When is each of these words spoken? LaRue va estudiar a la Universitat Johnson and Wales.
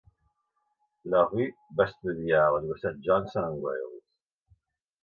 LaRue 1.13 1.47
va 1.81 1.87
estudiar 1.91 2.41
a 2.47 2.49
la 2.57 2.63
Universitat 2.65 2.99
Johnson 3.11 3.49
and 3.53 3.65
Wales. 3.69 4.07